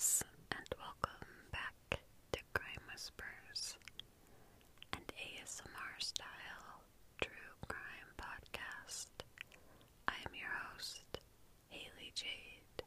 [0.00, 2.00] guys, and welcome back
[2.32, 3.76] to Crime Whispers,
[4.94, 6.80] an ASMR style
[7.20, 9.08] true crime podcast.
[10.08, 11.04] I am your host,
[11.68, 12.80] Haley Jade.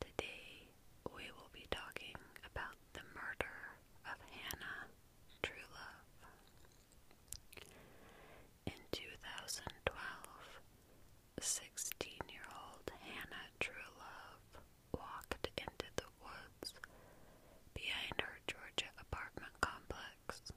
[0.00, 0.64] Today,
[1.14, 2.16] we will be talking
[2.48, 3.76] about the murder
[4.08, 4.88] of Hannah
[5.42, 6.24] Truelove.
[8.66, 9.92] In 2012,
[11.40, 14.40] 16 year old Hannah Truelove
[14.92, 16.74] walked into the woods
[17.74, 20.52] behind her Georgia apartment complex,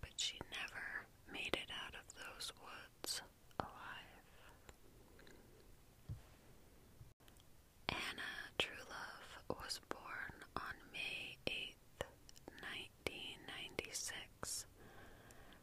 [0.00, 3.22] but she never made it out of those woods
[3.60, 4.22] alive.
[7.88, 12.04] Hannah Truelove was born on May 8,
[12.60, 14.66] 1996.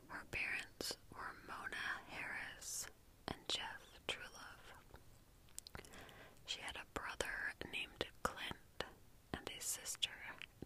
[0.07, 2.87] Her parents were Mona Harris
[3.27, 4.73] and Jeff Truelove.
[6.45, 8.85] She had a brother named Clint
[9.33, 10.11] and a sister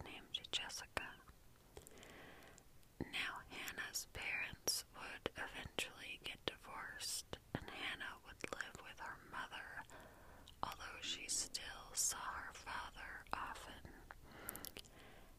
[0.04, 1.08] named Jessica.
[3.00, 9.84] Now, Hannah's parents would eventually get divorced, and Hannah would live with her mother,
[10.62, 13.84] although she still saw her father often.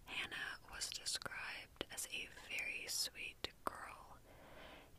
[0.06, 4.18] Hannah was described as a very sweet girl,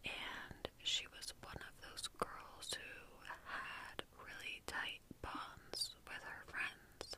[0.04, 7.16] and she was one of those girls who had really tight bonds with her friends.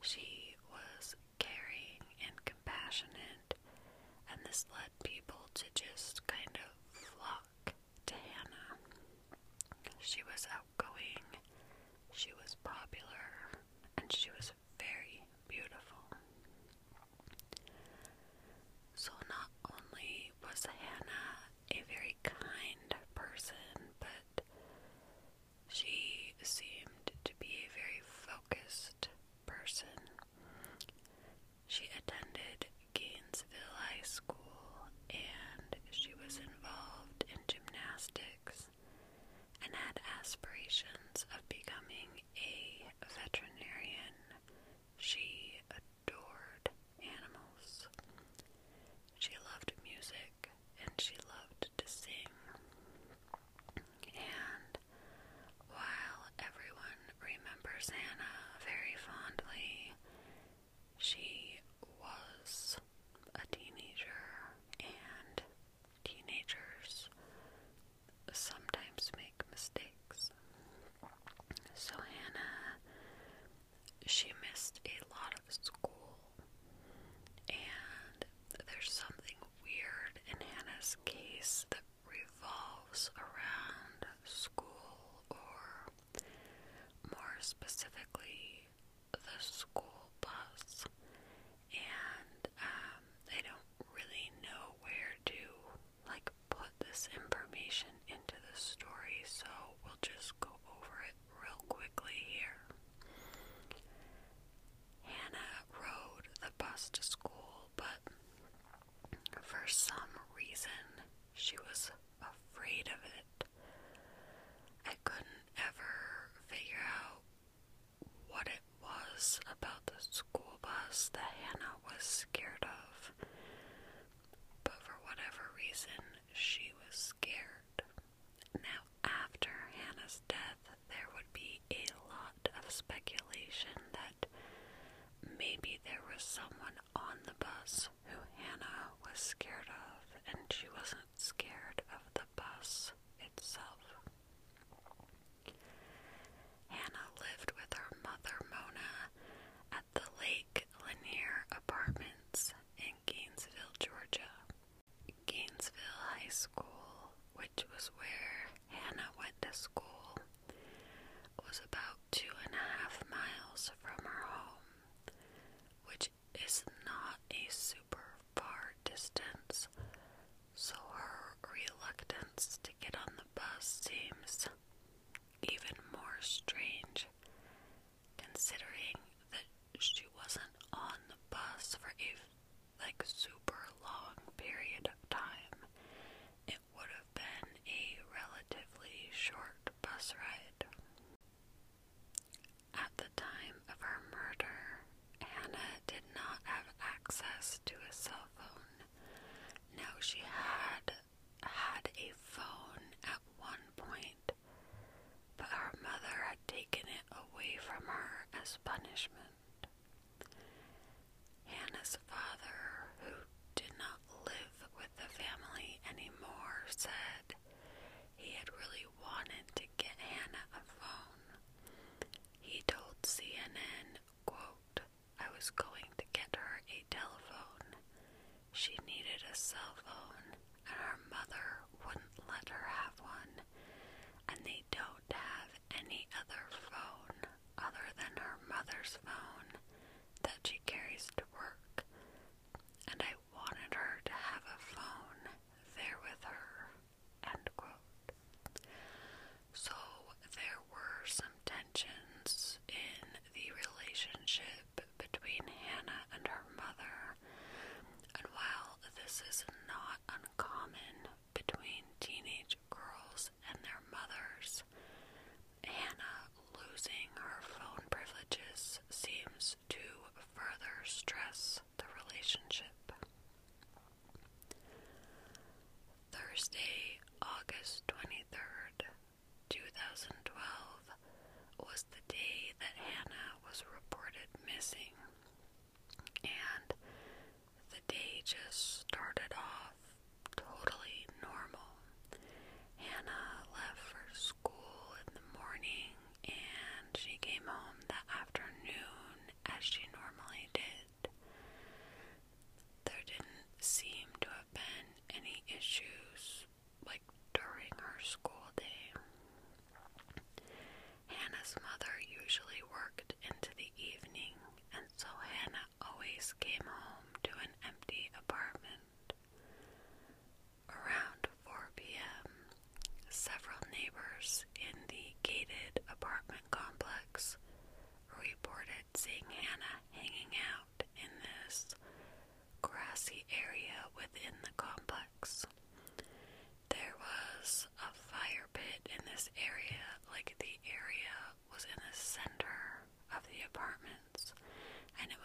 [0.00, 3.54] She was caring and compassionate,
[4.30, 7.74] and this led people to just kind of flock
[8.06, 8.78] to Hannah.
[10.14, 10.73] She was outgoing,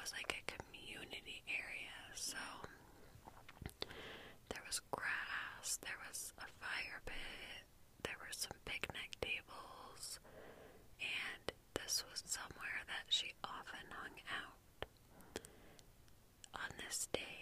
[0.02, 2.38] was like a community area, so
[4.50, 7.64] there was grass, there was a fire pit,
[8.04, 10.20] there were some picnic tables,
[11.02, 14.80] and this was somewhere that she often hung out.
[16.56, 17.39] On this day,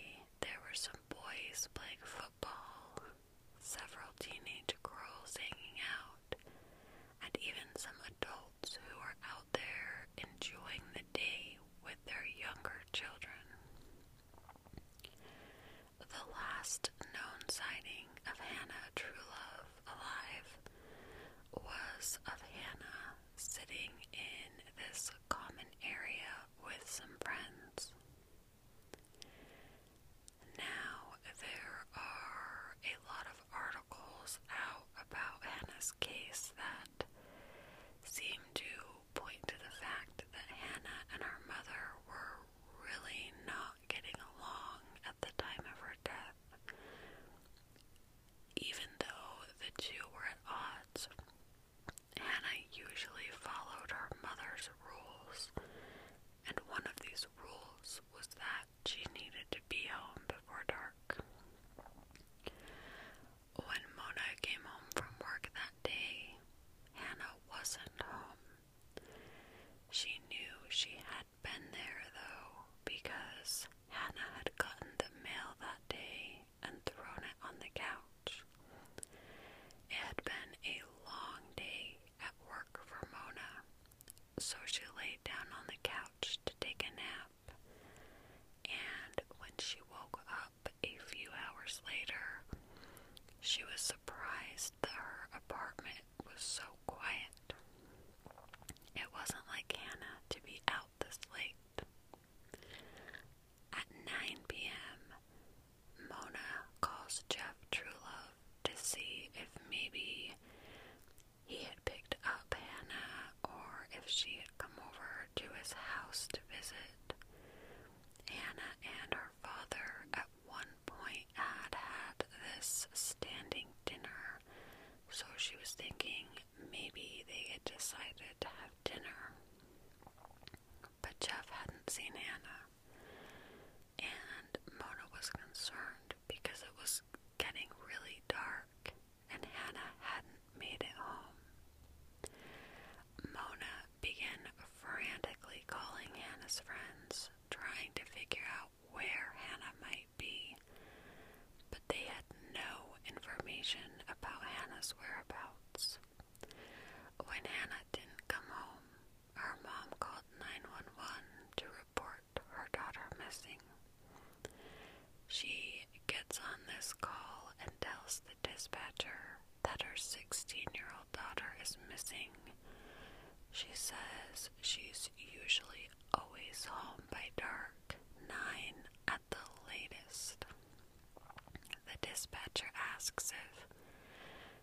[182.17, 183.67] dispatcher asks if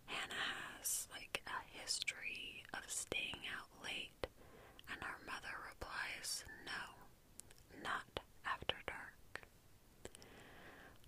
[0.06, 4.26] Hannah has like a history of staying out late,
[4.90, 6.98] and her mother replies, No,
[7.80, 9.46] not after dark.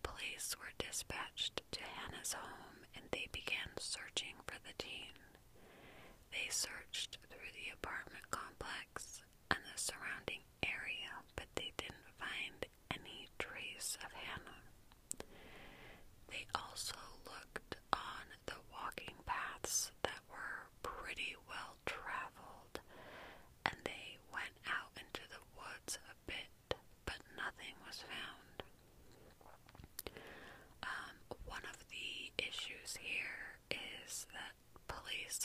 [0.05, 5.19] Police were dispatched to Hannah's home and they began searching for the teen.
[6.31, 10.36] They searched through the apartment complex and the surrounding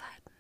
[0.02, 0.31] said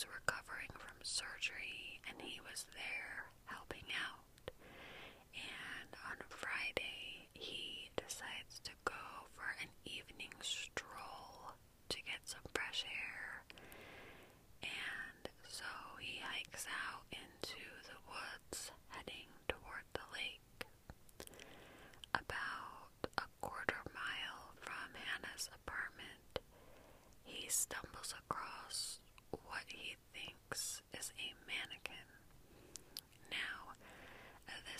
[0.00, 4.29] was recovering from surgery and he was there helping out.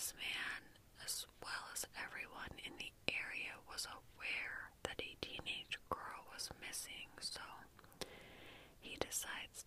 [0.01, 0.61] This man,
[1.05, 7.05] as well as everyone in the area, was aware that a teenage girl was missing,
[7.19, 7.39] so
[8.79, 9.60] he decides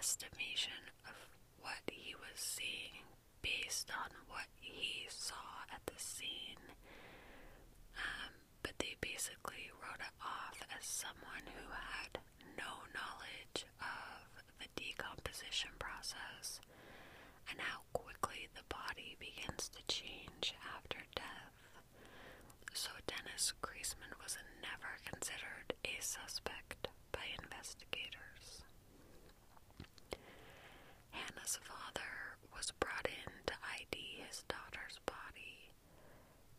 [0.00, 1.12] estimation of
[1.60, 3.04] what he was seeing
[3.44, 6.72] based on what he saw at the scene.
[8.00, 8.32] Um,
[8.64, 12.16] but they basically wrote it off as someone who had
[12.56, 14.24] no knowledge of
[14.56, 16.64] the decomposition process
[17.52, 21.52] and how quickly the body begins to change after death.
[22.72, 28.64] So Dennis Kreisman was never considered a suspect by investigators.
[31.20, 35.68] Hannah's father was brought in to ID his daughter's body.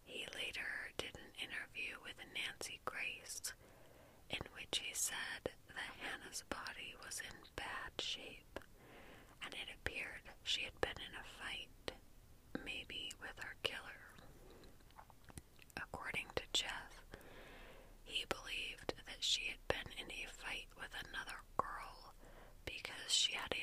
[0.06, 3.54] He later did an interview with Nancy Grace
[4.30, 8.60] in which he said that Hannah's body was in bad shape
[9.44, 11.98] and it appeared she had been in a fight,
[12.66, 14.02] maybe with her killer.
[15.78, 16.94] According to Jeff,
[18.04, 22.14] he believed that she had been in a fight with another girl
[22.66, 23.61] because she had a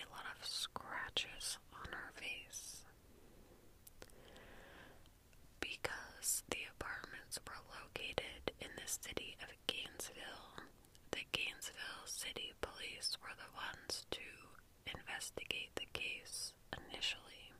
[0.73, 2.83] scratches on her face.
[5.61, 10.61] Because the apartments were located in the city of Gainesville,
[11.13, 14.27] the Gainesville City Police were the ones to
[14.87, 17.53] investigate the case initially.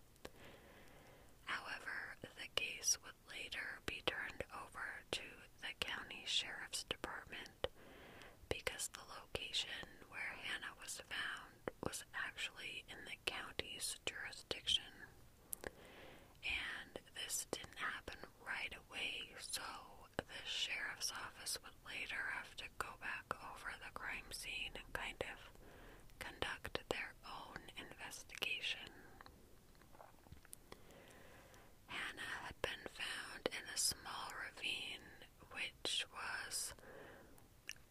[1.45, 5.27] However, the case would later be turned over to
[5.65, 7.69] the county sheriff's department
[8.49, 11.48] because the location where Hannah was found
[11.89, 14.93] was actually in the county's jurisdiction.
[16.45, 19.65] And this didn't happen right away, so
[20.21, 25.17] the sheriff's office would later have to go back over the crime scene and kind
[25.33, 25.39] of
[26.21, 28.93] conduct their own investigation.
[31.89, 35.09] Hannah had been found in a small ravine,
[35.57, 36.75] which was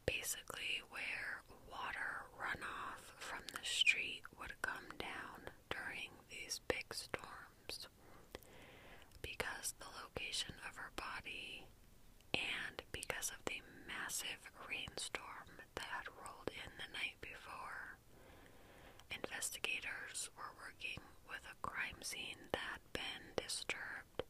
[0.06, 1.42] basically where
[1.72, 7.88] water runoff from the street would come down during these big storms.
[9.22, 11.66] Because the location of her body
[12.34, 13.62] and because of the
[14.18, 18.02] massive rainstorm that had rolled in the night before,
[19.14, 20.98] investigators were working
[21.30, 24.26] with a crime scene that had been disturbed,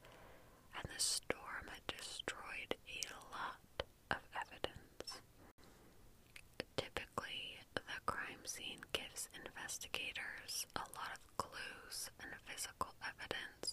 [0.75, 2.99] and the storm had destroyed a
[3.31, 3.63] lot
[4.11, 5.23] of evidence.
[6.75, 13.66] Typically, the crime scene gives investigators a lot of clues and physical evidence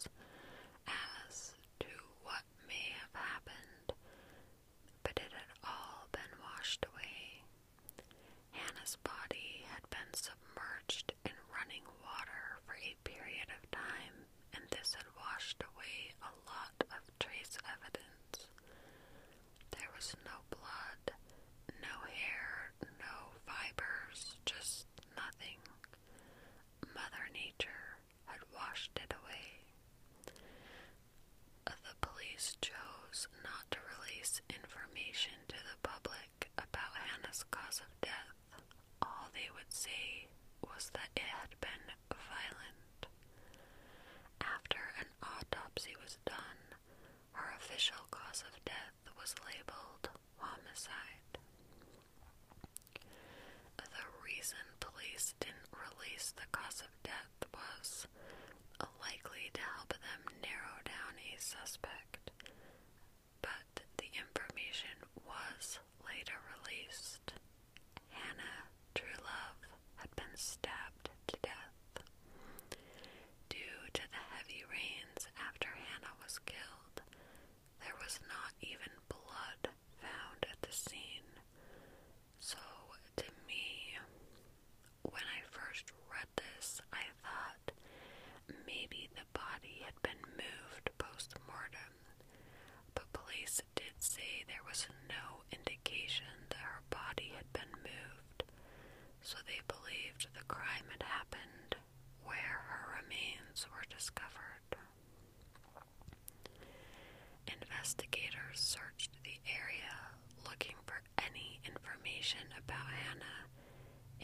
[112.25, 113.45] information about Hannah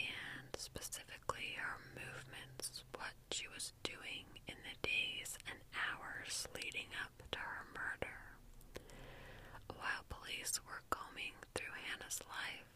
[0.00, 7.12] and specifically her movements, what she was doing in the days and hours leading up
[7.32, 8.16] to her murder.
[9.68, 12.72] While police were combing through Hannah's life,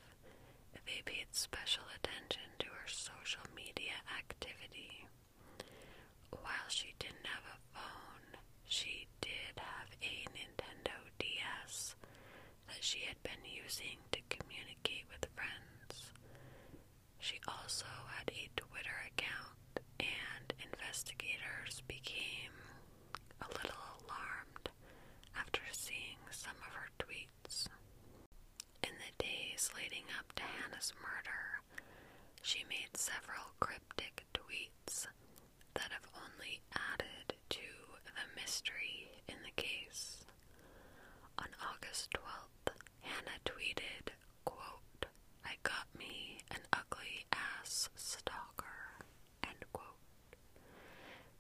[0.85, 5.09] they paid special attention to her social media activity.
[6.37, 8.37] While she didn't have a phone,
[8.69, 11.97] she did have a Nintendo DS
[12.69, 16.13] that she had been using to communicate with friends.
[17.25, 17.87] She also
[18.19, 22.53] had a Twitter account, and investigators became
[23.41, 24.69] a little alarmed
[25.35, 27.65] after seeing some of her tweets.
[28.83, 31.65] In the days leading up to Hannah's murder,
[32.43, 35.07] she made several cryptic tweets
[35.73, 36.61] that have only
[36.93, 37.69] added to
[38.05, 40.27] the mystery in the case.
[41.39, 44.13] On August 12th, Hannah tweeted,
[45.63, 49.05] Got me an ugly ass stalker,
[49.43, 50.37] end quote.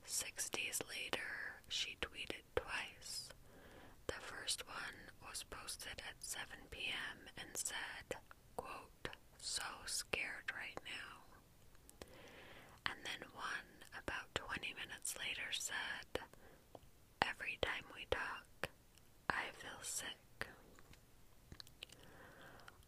[0.04, 3.28] Six days later, she tweeted twice.
[4.06, 7.18] The first one was posted at 7 p.m.
[7.38, 8.16] and said,
[8.56, 9.08] quote,
[9.40, 12.08] so scared right now.
[12.86, 13.68] And then one
[14.00, 16.22] about 20 minutes later said,
[17.22, 18.68] every time we talk,
[19.30, 20.46] I feel sick.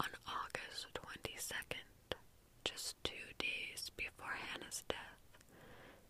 [0.01, 2.17] On August 22nd,
[2.65, 5.21] just two days before Hannah's death,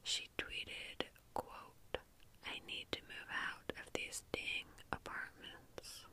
[0.03, 1.99] she tweeted, quote,
[2.45, 6.07] I need to move out of these dang apartments.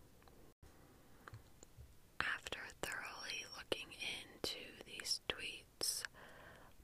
[2.20, 6.04] After thoroughly looking into these tweets,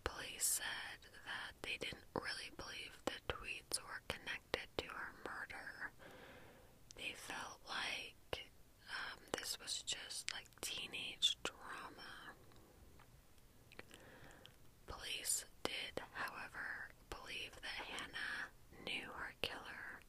[0.03, 5.91] police said that they didn't really believe the tweets were connected to her murder.
[6.97, 8.45] They felt like
[8.89, 12.35] um, this was just like teenage drama.
[14.87, 18.49] Police did, however, believe that Hannah
[18.85, 20.01] knew her killer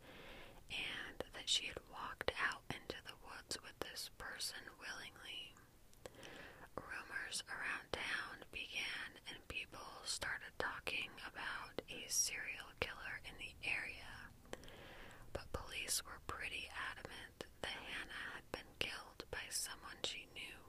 [0.70, 5.54] and that she had walked out into the woods with this person willingly.
[7.48, 14.12] Around town began and people started talking about a serial killer in the area,
[15.32, 20.60] but police were pretty adamant that Hannah had been killed by someone she knew.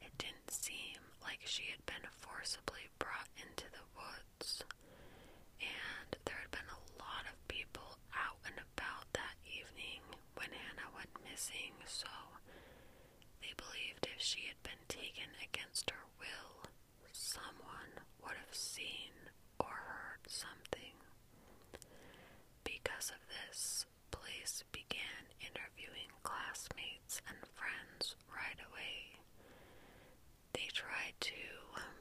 [0.00, 4.64] It didn't seem like she had been forcibly brought into the woods,
[5.60, 10.00] and there had been a lot of people out and about that evening
[10.38, 12.08] when Hannah went missing, so
[13.56, 16.70] believed if she had been taken against her will,
[17.12, 17.92] someone
[18.22, 19.12] would have seen
[19.60, 20.94] or heard something.
[22.64, 29.20] Because of this, police began interviewing classmates and friends right away.
[30.52, 31.42] They tried to
[31.76, 31.96] um,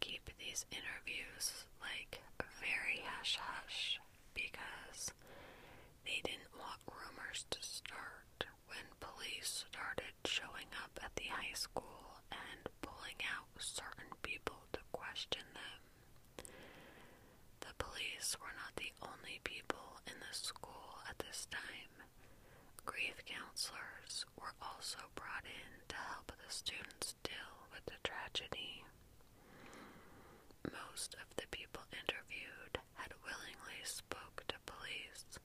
[0.00, 2.20] keep these interviews like
[2.60, 4.00] very hush hush
[4.34, 5.12] because
[6.04, 12.20] they didn't want rumors to start when police started showing up at the high school
[12.30, 16.46] and pulling out certain people to question them.
[17.60, 17.74] The
[18.32, 21.92] police were not the only people in the school at this time.
[22.86, 28.84] Grief counselors were also brought in to help the students deal with the tragedy.
[30.64, 35.36] Most of the people interviewed had willingly spoke to police,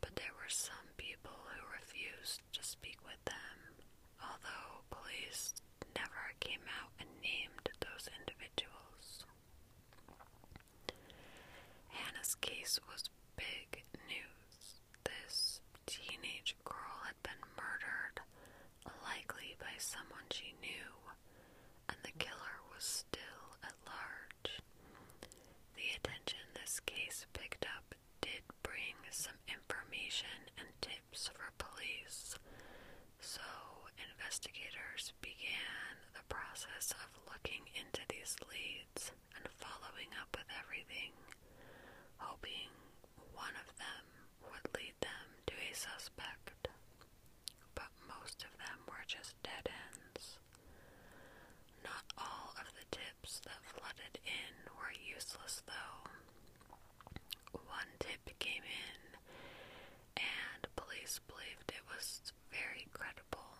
[0.00, 3.78] but there were some people who refused to speak with them,
[4.18, 5.54] although police
[5.94, 9.26] never came out and named those individuals.
[11.88, 13.04] Hannah's case was
[13.36, 14.80] big news.
[15.04, 18.24] This teenage girl had been murdered,
[19.04, 20.90] likely by someone she knew,
[21.92, 24.64] and the killer was still at large.
[25.76, 27.92] The attention this case picked up
[28.24, 32.32] did bring some information and tips for police,
[33.20, 33.44] so
[34.00, 41.12] investigators began the process of looking into these leads and following up with everything,
[42.28, 42.68] hoping
[43.32, 44.04] one of them
[44.44, 46.68] would lead them to a suspect.
[47.74, 50.36] But most of them were just dead ends.
[51.84, 56.04] Not all of the tips that flooded in were useless, though.
[57.64, 59.00] One tip came in,
[60.20, 62.20] and police believed it was
[62.52, 63.56] very credible.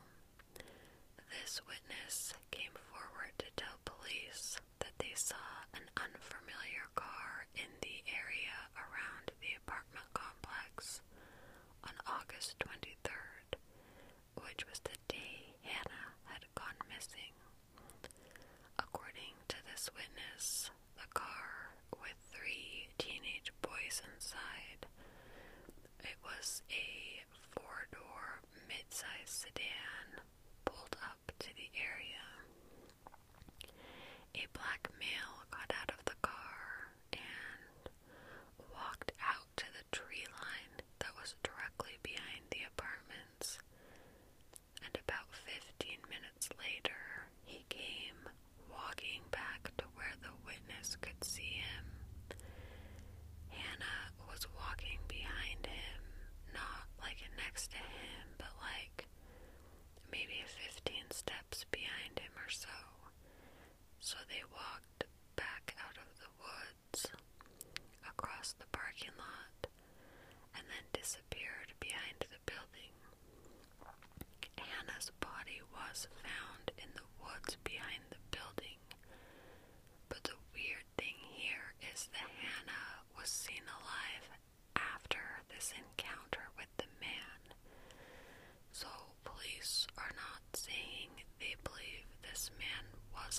[1.30, 5.40] This witness came forward to tell police that they saw
[5.74, 11.00] an unfamiliar car in the area around the apartment complex
[11.84, 11.94] on
[12.38, 13.58] August 23rd,
[14.44, 17.34] which was the day Hannah had gone missing.
[18.78, 24.77] According to this witness, the car with three teenage boys inside,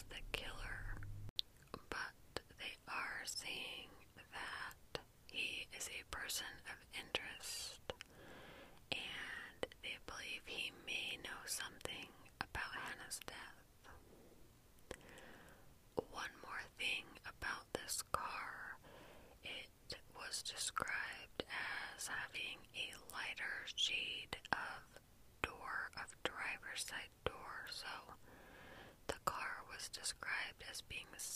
[0.10, 0.96] the killer,
[1.90, 3.90] but they are seeing
[4.32, 7.94] that he is a person of interest
[8.92, 12.08] and they believe he may know something
[12.40, 13.39] about Hannah's death.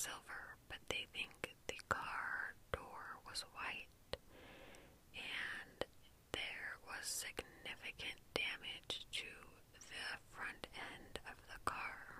[0.04, 4.20] silver, but they think the car door was white,
[5.16, 5.80] and
[6.36, 9.32] there was significant damage to
[9.72, 10.04] the
[10.36, 12.20] front end of the car.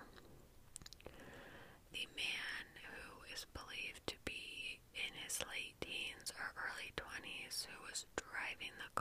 [1.92, 7.78] The man, who is believed to be in his late teens or early 20s, who
[7.84, 8.93] was driving the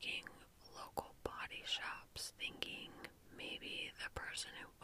[0.00, 0.24] checking
[0.76, 2.88] local body shops, thinking
[3.36, 4.77] maybe the person who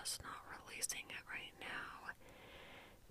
[0.00, 2.08] just not releasing it right now.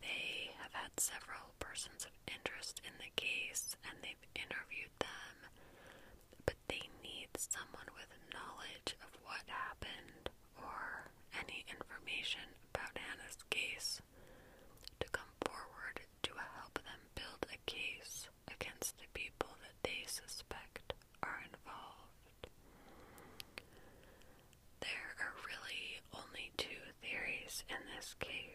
[0.02, 5.36] They have had several persons of interest in the case and they've interviewed them,
[6.50, 14.02] but they need someone with knowledge of what happened or any information about Hannah's case
[28.00, 28.49] escape.